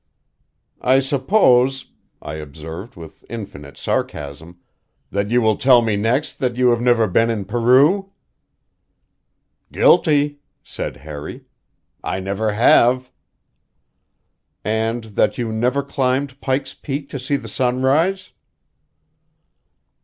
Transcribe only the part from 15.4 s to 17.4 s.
never climbed Pike's Peak to see